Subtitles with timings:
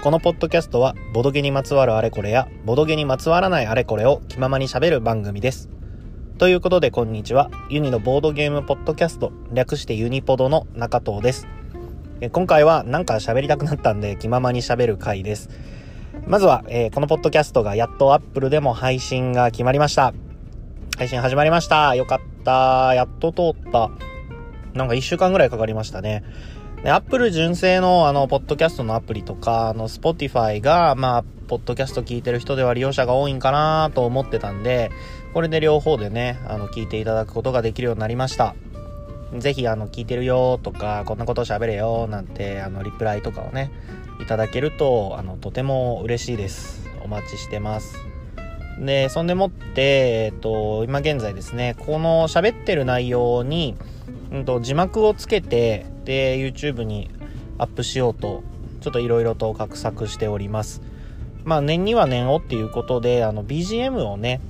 [0.00, 5.68] このポッドキャストは、ボドゲにまつわるあれこれや、ボドゲにまつわらないあれこれを気ままに喋る番組です。
[6.38, 7.50] ということで、こんにちは。
[7.68, 11.48] ユニのボードゲームポッドキャスト、略してユニポドの中藤です。
[12.30, 15.50] 今回はなんか喋りたくなったんで、気ままに喋る回です。
[16.28, 20.14] まずは、えーこのポッドキャストがやっとアップルでも配信が決まりました。
[20.96, 21.96] 配信始まりました。
[21.96, 22.94] よかった。
[22.94, 23.90] やっと通った。
[24.74, 26.22] なんか1週間ぐらいかかりましたね。
[26.82, 34.90] で、アップル純正のあの、ポッドキャストのアプリとか、あの、 Spotify が、まあ、ポッドキャスト聞いてる人では利用者が多いんかなと思ってたんで、
[35.34, 38.54] これで両方でね、あの、聞いていただくことができるようになりました。
[39.36, 43.70] ぜひ、あの、聞いてるよとか、こんなこと喋れよなんて、あの、リプライとかをね、
[44.20, 46.86] いただけると、あの、とても嬉しいです。
[47.04, 47.98] お待ちしてます。
[48.80, 53.76] で、そんでもって、えっと、今現在ですね、この喋ってる内容に、
[54.30, 57.10] うんと、字幕をつけて、で、YouTube に
[57.58, 58.42] アップしようと、
[58.80, 60.80] ちょっといろいろと画策しております。
[61.44, 64.40] まあ、年には年をっていうことで、あの、BGM をね、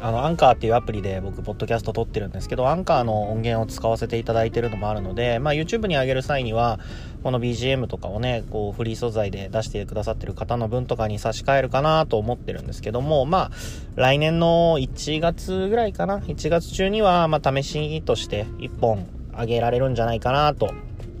[0.00, 6.78] あの、アンカーっていうアプリで僕、ポッドキャスト撮ってるんですけど、アンカーの音源を使わせていただいてるのもあるので、まあ、YouTube に上げる際には、
[7.24, 13.50] この BGM とかをね、こう、フリー素材で出してくださってる方の分とかに差し替えるかなと思ってるんですけども、まあ、
[13.96, 20.70] 来年の1月ぐらいかな、1月中には、ま、試しとして1本上げられるんじゃないかなと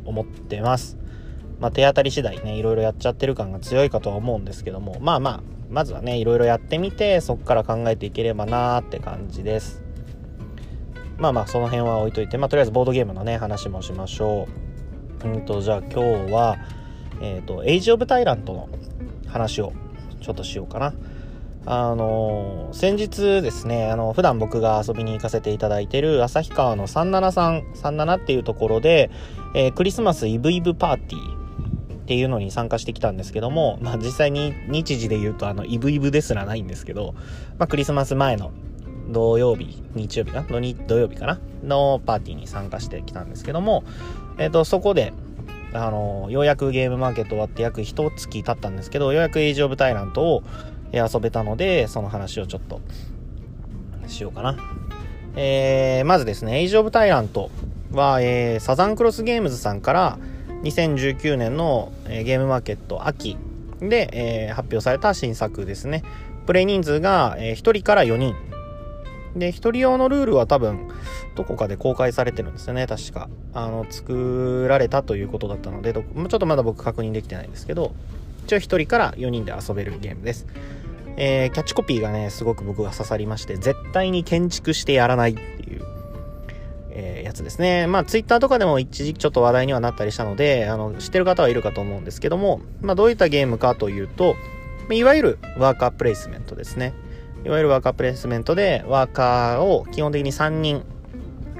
[0.04, 0.96] 思ってます。
[1.60, 9.82] まあ、手当たり次第ね、いろいろやっちゃってる感が強いかとは思うんですけども、まあまあ、まずはね、いろいろやってみて、そこから考えていければなーって感じです。
[11.18, 14.46] まあまあ、その辺は置いといて、まあ、とりあえずボードゲームのね、話もしましょ
[15.24, 15.28] う。
[15.28, 16.58] うんと、じゃあ今日は、
[17.22, 18.68] えっ、と、エイジ・オブ・タイラントの
[19.26, 19.72] 話を
[20.20, 20.92] ちょっとしようかな。
[21.68, 29.10] あの先日ですね、あの、普段僕が遊びに行かせていただいてる旭川の37さん、37っていうところで、
[29.54, 31.36] えークリスマスイブイブパーティー
[31.96, 37.14] っていうのに参加してきたんですけども、まあ実際に日時で言うとあの、イブイブですらないんですけど、
[37.58, 38.52] まあクリスマス前の
[39.08, 40.60] 土曜日、日曜日かな？
[40.86, 41.40] 土曜日かな？
[41.64, 43.82] のパーティーに参加してきたんですけども、
[44.38, 45.12] えっ、と、そこで、
[45.72, 50.42] あの、ようやくゲームマーケット終わって約一月経ったんですけど、ようやくエイジオブタイラントを
[50.98, 52.80] 遊べたので、その話をちょっと
[54.08, 54.56] しようかな。
[55.36, 57.50] えー、まずですね、エイジオブタイラント
[57.92, 60.18] は、えーサザンクロスゲームズさんから
[60.62, 63.36] 2019年の、えーゲームマーケット秋
[63.80, 66.02] で、えー発表された新作ですね。
[66.46, 68.34] プレイ人数が、え1人から4人。
[69.36, 70.88] で、1人用のルールは多分、
[71.34, 73.28] どこかで公開されてるんですよね、確か。
[73.52, 77.92] あの、作られたということだったので、ちょっとまだ僕確認できてないんですけど、
[78.46, 80.46] 一応1人から4人で遊べるゲームです。
[81.16, 85.82] えーキャッチコピーがね、すごく僕が刺さりまして、絶対に建築してやらないっていう、
[86.90, 87.86] えーやつですね。
[87.86, 94.36] まあ、ツイッターとかでも一時期ちょっと話題にはなったりしたので、あの、知ってる方はいるかと思うんですけども、まあ、どういったゲームかというと、
[94.90, 96.94] いわゆるワーカープレイスメントですね。
[97.44, 100.84] いわゆるワーカープレイスメントで、ワーカーを基本的に3人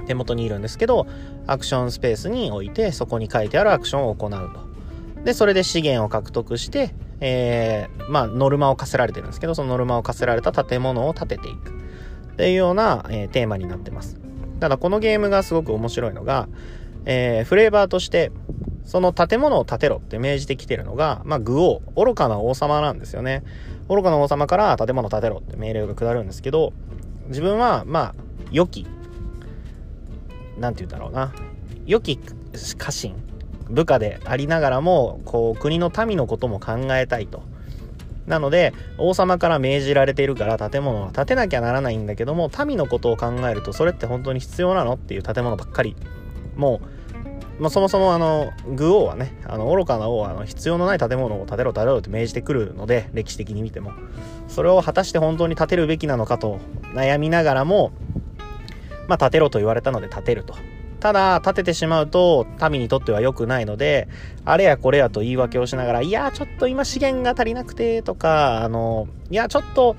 [0.07, 1.07] 手元にいるんですけど、
[1.45, 5.23] アクションスペースに置いて、そこに書いてあるアクションを行うと。
[5.23, 11.71] で、それで資源を獲得して、えー、まあ、ノルマを課せられてるんですけど、そのノルマを課せられた建物を建てていく。
[11.71, 14.19] っていうような、えーテーマになってます。
[14.59, 16.47] ただ、このゲームがすごく面白いのが、
[17.05, 18.31] えーフレーバーとして、
[18.85, 23.43] その建物を建てろって命じてきてるのが、まあ、愚王、愚かな王様なんですよね。
[23.89, 26.71] 愚かな王様から建物を建てろって命令が下るんですけど、
[27.27, 28.15] 自分は、まあ、
[28.51, 28.87] 良き、
[30.57, 31.33] なんて言うんだろうな、
[31.85, 33.15] 良き家臣、
[33.69, 37.43] 部下でありながらも、こう、国の民のことも考えたいと。
[38.27, 45.95] なので、王様から命じられているから建物は建てなきゃならないんだけども、民のことを考えると、それって本当に必要なのっていう建物ばっかり。
[46.55, 46.81] も
[47.59, 53.93] う、まあ、そもそもあの、愚王はね、あの、愚かな王はあの必要のない建物を建てろ建てろって命じてくるので、歴史的に見ても。
[54.47, 56.59] それを果たして本当に建てるべきなのかと
[56.93, 57.91] 悩みながらも、
[59.07, 60.55] まあ、建てろと言われたので建てると。
[60.99, 64.07] ただ、建ててしまうと、民にとっては良くないので、
[64.45, 69.95] あれやこれやと言い訳をしながら、いや、ちょっと今資源が足りなくて、とか、あの、いや、ちょっと、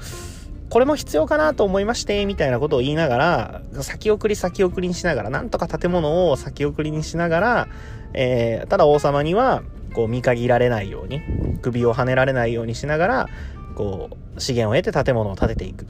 [0.71, 7.69] これも必要かなと思いまして、みたいなことを言いながら、先送り先送りにしながら、なんとか建物を先送りにしながら、
[8.13, 9.63] えーただ王様には、
[9.95, 11.23] こう見限られないように、
[11.63, 13.29] 首をはねられないようにしながら、
[13.77, 15.87] こう、資源を得て建物を建てていくっ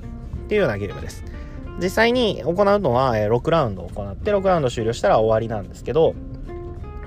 [0.48, 1.24] ていうようなゲームです。
[1.80, 6.14] 実際に行うのは、6ラウンド行って、6ラウンド終了したら終わりなんですけど、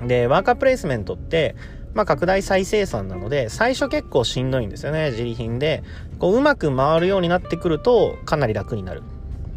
[0.07, 1.55] で、ワーカープレイスメントって、
[1.93, 5.83] まあ、拡大再生産なので、最初結構しんどいんですよね、自利品で。
[6.19, 9.03] こう、うまく回るようになってくると、かなり楽になる。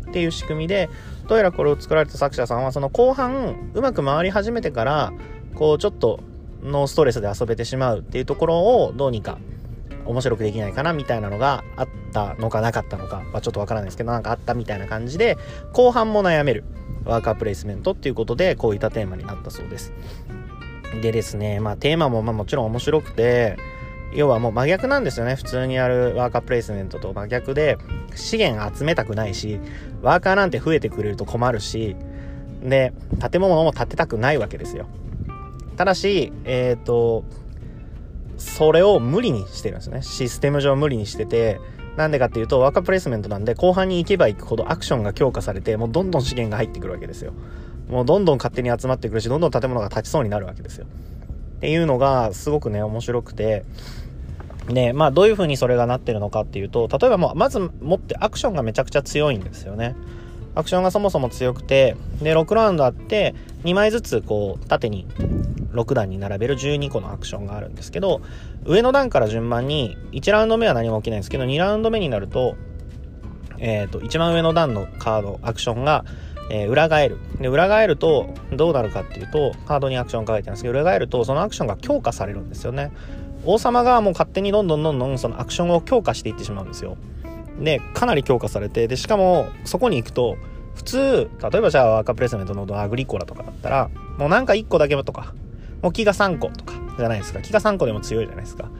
[0.09, 0.91] っていう仕組みで、
[1.29, 5.13] どうやらこれを作られた作者さんは、その後半、うまく回り始めてから、
[5.55, 6.21] こう、ちょっと、
[6.63, 9.39] ノーストレスで遊べてしまうっていうところをどうにか
[10.07, 15.39] 面白くできないかなみたいなのがあったのかなかったのかはちょっとわからないですけどなんかあったみたいな感じで
[15.73, 16.65] 後半も悩める
[17.05, 19.93] ワーカープレイスメントっていうことでこういったテーマになったそうです。
[21.03, 23.57] でですねまあテーマもまあもちろん面白くて
[24.15, 27.79] 要はもう真逆なんですよね普通にやるワーカープレイスメントと真逆で
[28.15, 29.59] 資源集めたくないし
[30.03, 31.97] ワーカーなんて増えてくれると困るし
[32.63, 32.93] で
[33.31, 34.87] 建物も建てたくないわけですよ。
[35.77, 37.25] ただしえっ、ー、と
[38.37, 40.03] それを無理にしてるんですね。
[40.03, 41.61] システム上無理にしてて、
[41.97, 47.33] なんでかっていうと、ワーカープレイスメントなんで、後半に行けば行くほどアクションが強化されて、もうどんどん資源が入ってくるわけですよ。
[47.89, 50.87] もうどんどん勝手に集まってくるし、どんどん建物が立ちそうになるわけですよ。
[51.57, 53.65] っていうのが、すごくね、面白くて、
[54.69, 59.95] ね、まあどういう風にそれがなってるのかっていうと、例えばもう、まず持ってアクションがめちゃくちゃ強いんですよね。
[60.55, 63.35] アクションがそもそも強くて、で、6ラウンドあって、
[63.65, 65.07] 2枚ずつこう、縦に
[65.73, 68.21] 6段に並べる12個のアクションがあるんですけど、
[68.65, 72.57] 上の段から順番に、1ラウンド目は何も起きないんですけど、2ラウンド目になると、
[73.59, 76.05] えっ、ー、と、一番上の段のカード、アクションが、
[76.51, 77.19] えー、裏返る。
[77.41, 82.93] で、裏返ると、どうなるかっていうと、カードにアクションを書いてあるんですけど、裏返ると、そのアクションが強化されるんですよね。
[83.47, 86.97] 王様がもう勝手にどんどんどんどんそのアクションを強化していってしまうんですよ。
[87.61, 90.37] で、かなり強化されて、で、しかも、そこに行くと、
[90.75, 95.35] 普通、例えばじゃあワーカープレスメントのアグリコラとかだったら、もうなんか1個だけとか、
[95.83, 97.41] もう木が3個とかじゃないですか。
[97.43, 98.71] 木が3個でも強いじゃないですか。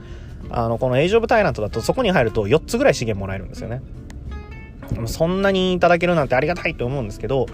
[0.51, 3.83] あの、このエイジオブタイラントだとそこに入ると4つぐらい資源もらえるんですよね。
[5.07, 7.47] そんなにいただけるなんてありがたいと思うんですけど、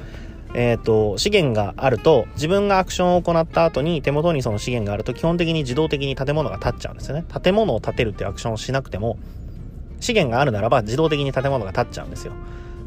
[0.55, 7.25] えっ、ー、と、資源があると、自分がアクションを行った後に手元にその資源があると基本的に自動的に建物が建っちゃうんですよね。
[7.43, 9.19] 建物を建てるっていうアクションをしなくても、
[10.01, 12.33] 資源があるならば自動的に建物が建っちゃうんですよ。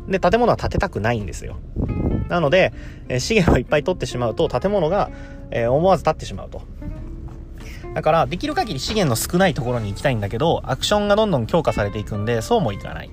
[0.08, 1.58] で、建物は建てたくないんですよ。
[2.30, 2.74] なので、
[3.10, 5.10] え資源をいっぱい取ってしまうと、建物が、
[5.52, 6.62] え思わず建ってしまうと。
[7.94, 13.12] だから、できる限り資源の少ないところに行きたいんだけど、アクションがどんどん強化されていくんで、そうもいかない。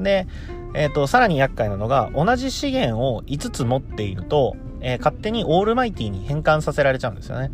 [0.00, 0.26] で、
[0.74, 7.50] えっ、ー、と、さらに厄介なのが、同じ資源を5つ持っていると、えー、勝手にオールマイティに変換させられちゃうんですよね。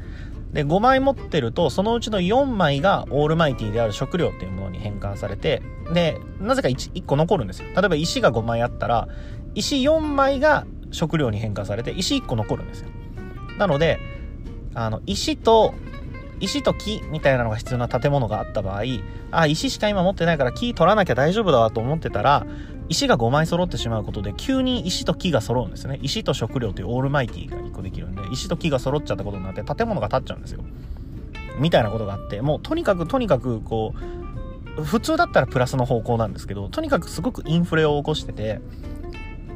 [0.52, 5.62] で、5枚持ってると、そのうちの4枚がオールマイティである食料っていうに変換されて、
[5.92, 7.68] で、なぜか 1, 1個残るんですよ。
[7.74, 9.08] 例えば石が5枚あったら、
[9.54, 12.88] 石4枚が食料に変換されて、石1個残るんですよ。
[13.58, 13.98] なので、
[14.74, 15.74] あの、石と、
[16.40, 18.82] 石と木みたいなのが必要な建物があった場合、
[19.30, 22.46] あ、石しか今持ってないから木取らなきゃ大丈夫だわと思ってたら、
[22.88, 25.98] 石が5枚揃ってしまうことで、急に石と木が揃うんですね。
[26.02, 30.64] 石と食料というオールマイティが1個できるんで、石と木が揃っちゃったことになって、建物が建っちゃうんですよ。
[31.58, 34.23] みたいなことがあって、もうとにかくとにかくこう、
[34.82, 38.60] 普通だったらプラスの方向なんですけど、とにかくすごくインフレを起こしてて、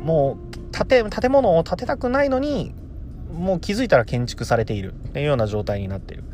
[0.03, 2.75] もう、建、建物を建てたくないのに、
[3.33, 6.25] もう気づいたら建築されているっていうような状態になってる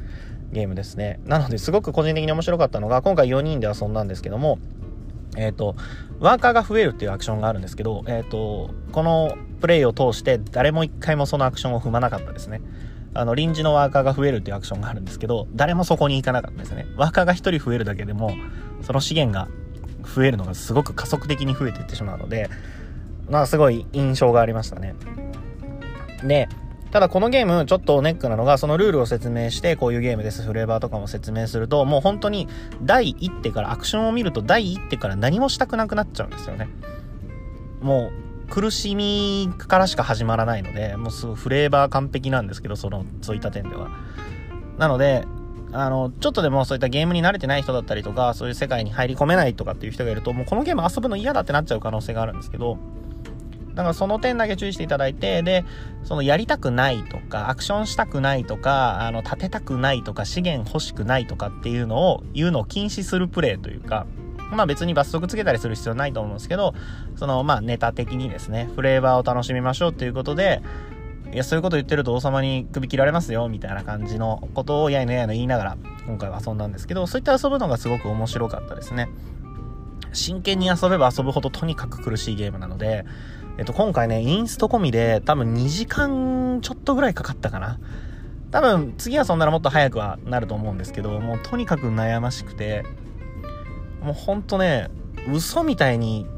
[0.52, 1.20] ゲームですね。
[1.24, 4.58] なのですごく個人的に面白かったのが、今回4人で遊んだんですけども、
[5.36, 5.76] えっ、ー、と、
[6.20, 12.60] ワーカーが増えるっていうアクションがあるんですけど、えっ、ー、と、このプレイを通して誰も一回もそのアクションを踏まなかったですね。
[13.14, 16.86] あの、臨時のワーカーが増えるっていうアクションがあるんですけど、誰もそこに行かなかったですね。
[16.96, 18.32] ワーカーが1人増えるだけでも、
[18.82, 19.48] その資源が
[20.04, 22.50] 増えるのがすごく加速的に増えていってしまうので、
[23.28, 24.94] まあすごい印象がありましたね。
[26.22, 26.48] で、
[26.94, 30.42] ただこのゲームちょっとネックなのがそのルールを説明してこういうゲームです。
[30.42, 32.46] フレーバーとかも説明するともう本当に
[32.82, 36.68] 第1手からアクションを見ると第1手から何もしたくなくなっちゃうんですよね。
[37.80, 38.12] も
[38.46, 43.88] う苦しみからしか始まらないのでもうすごいフレーバー完璧なんですけどそのそういった点では。
[44.78, 45.24] なので
[45.74, 52.78] あの、ちょっとでもそういったゲームに慣れてない人だったりとか、そういう世界に入り込めないとかっていう人がいると、もうこのゲーム遊ぶの嫌だってなっちゃう可能性があるんですけど、
[53.74, 55.64] だからその点だけ注意していただいて、で、
[56.04, 64.06] そのやりたくないとか、アクションしたくないとか、あの、立てたくないとか、資源欲しくないとかっていうのを、言うのを禁止するプレイというか、
[64.52, 66.74] まあ別に罰則つけたりする必要ないと思うんですけど、
[67.16, 70.62] そのまあネタ的にですね、フレーバーを楽しみましょうっていうことで、
[71.34, 75.76] いや、そういうこと言ってると王様に首切られますよ、みたいな感じのことをやいのやいの言いながら、
[76.06, 79.08] 今回は遊んだんですけど、そういった遊ぶのがすごく面白かったですね。
[80.12, 83.04] 真剣に遊べば遊ぶほどとにかく苦しいゲームなので、
[83.58, 87.80] えっと、今回ね、インスト込みで多分2時間ちょっとぐらいかかったかな。
[88.52, 92.84] 多分次はそんならもっと早くはなると思うんですけど、もうとにかく悩ましくて、
[94.00, 94.88] もうほんとね、
[95.32, 96.28] 嘘みたいに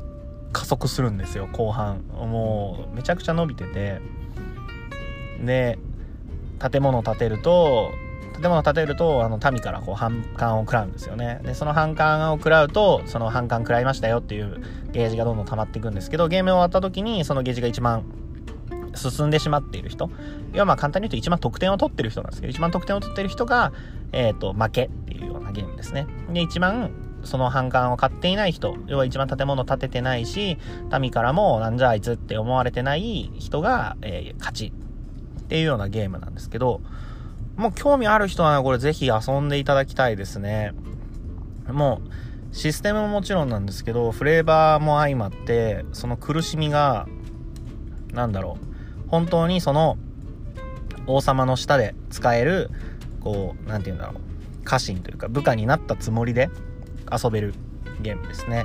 [0.54, 1.98] 加速するんですよ、後半。
[2.14, 4.00] もうめちゃくちゃ伸びてて。
[5.43, 5.78] で、
[6.71, 7.93] 建物を建てると、
[8.35, 11.40] 建物を建てると、あの、民からこう、反感を食らうんですよね。
[11.43, 14.62] で、その反感を食らうと、その反感食らいましたよっていう
[14.93, 18.05] ゲージがどんどん溜まっていくんですけど、ゲーム終わった時に、そのゲージが1万
[18.95, 20.11] 進んでしまっている人。
[20.52, 23.73] 要はまあ簡単に言うと一番得点を取ってる人なんですけど、一番得点を取ってる人が、
[24.12, 26.07] えっ、ー、と、負けっていうようなゲームですね。
[26.33, 26.90] で、一番
[27.25, 30.59] その反感を買っていない人、要は一番建物建ててないし、
[31.00, 34.73] 民からもなんじゃあいつって思われてない人が、えー、勝ち
[35.46, 36.80] っていうようなゲームなんですけど、
[37.56, 40.72] もう興味ある人はね、これぜひ遊んでいただきたいですね。
[41.68, 42.02] も
[42.52, 47.06] う、システムももちろんなんですけど、フレーバーも相まって、その苦しみが、
[48.12, 48.58] なんだろ
[49.06, 49.96] う、本当にその、
[51.06, 52.70] 王様の下で使える、
[53.20, 56.50] こう、なんて言うんだろう、家臣というか部下になったつもりで
[57.10, 57.54] 遊べる
[58.02, 58.64] ゲームですね。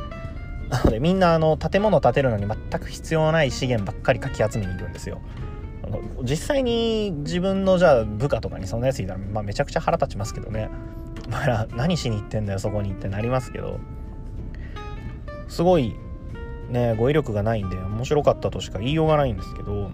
[0.69, 5.21] なのでみんなあの建物建てるのに全く必要ない資源ばっかりかき集めに行くんですよ。
[6.23, 10.69] 実際に自分のじゃあ部下とかにそんなやついたら、まあ、めちゃくちゃ腹立ちますけどね。
[11.29, 13.79] まあ、何しに行ってんだよそこにってなりますけど。
[15.47, 15.95] すごい
[16.69, 19.91] ね語彙力がないんで面白かったとしか言いようがないんですけど。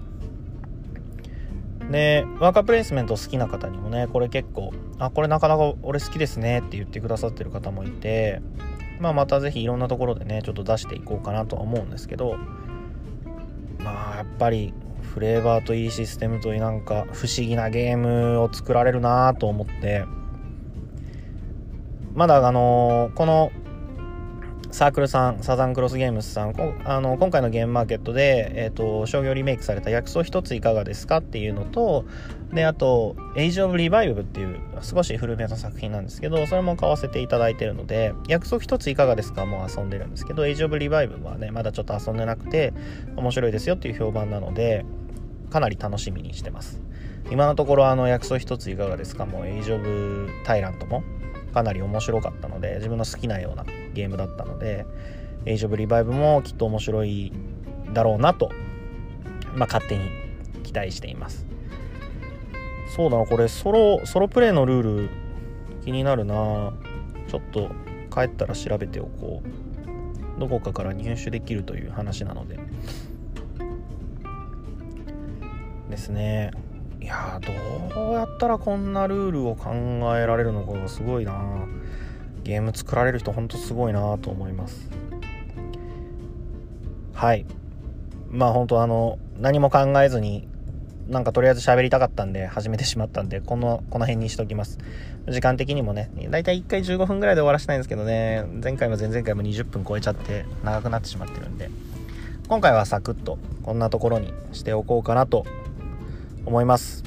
[1.90, 8.42] でワーカープレイスメント好きな方にもねこれ結構あこれなかなか俺好きですねって言ってくださってる方もいて
[9.00, 12.36] まあまた是非いろんなところでねちょっと出していこうかなとは思うんですけど。
[13.80, 14.74] まあやっぱり
[15.18, 20.06] フレーバーといいシステムといいなんか不思議なゲームを作られるなと思って。
[22.14, 23.52] まだあの、この
[24.70, 26.54] サークルさん、サザンクロスゲームズさん、
[26.86, 32.06] あの今回のゲームマーケットで、えーと、商業リメイクされた薬草一ついかがですかっていうのと、
[32.54, 42.72] で、あと、エイジ・オブ・リバイブっていう少し古めの作品なんですけど、それも買わせていただいてるので、薬草一ついかがですかも遊んでるんですけど、エイジ・オブ・リバイブはね、まだちょっと遊んでなくて、
[43.16, 44.86] 面白いですよっていう評判なので、
[45.50, 46.82] かなり楽しみにしてます。
[47.32, 49.26] 今のところ、あの、薬草一ついかがですか？
[49.26, 51.04] もうエイジ・オブ・タイラントも
[51.54, 54.86] かなり面白かったので自分の好きなようなゲームだったので
[55.46, 57.34] エイジ・オブ・リバイブもきっと面白い
[57.94, 58.52] だろうなと、
[59.56, 60.10] まあ、勝手に
[60.64, 61.46] 期待しています。
[62.96, 65.10] そうだなこれソロソロプレイのルール
[65.84, 66.74] 気になるな。
[67.28, 67.70] ちょっと
[68.14, 70.40] 帰ったら調べておこう。
[70.40, 72.60] どこかから入手できるという話なので。
[75.90, 76.52] ですね。
[77.02, 77.40] いや
[77.96, 79.72] どうやったらこんなルールを考
[80.18, 81.34] えられるのかがすごいな。
[82.44, 84.90] ゲーム作られる人ほんとすごいなと思います。
[87.14, 87.46] はい。
[88.30, 90.48] まあ本当あの何も考えずに
[91.08, 94.78] なんかとりあえず喋りたかったんで始めてしまったんでこのこの辺にしときます。
[95.28, 98.46] 時間的にもねだいたい1回15分ぐらいで終わらせたいんですけどね。
[98.64, 101.70] 前回も前々回も20分超えちゃって長くなってしまってるんで。
[102.48, 105.46] 今回はサクッとこんなところにしておこうかなと
[106.48, 107.04] 思います。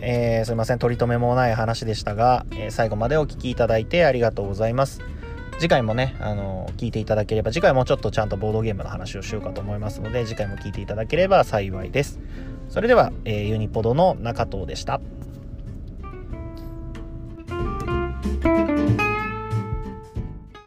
[0.00, 5.00] えー、すいません、取り留めもない話でしたが、えー、最後までお聴きいただいてありがとうございます。
[5.58, 12.18] 次回もね、あの、聞いていただければ、次回もちょっとちゃんとボードゲームの話をしようかと思いますので、次回も聞いていただければ幸いです。
[12.68, 15.00] それでは、えー、ユニポドの中藤でした。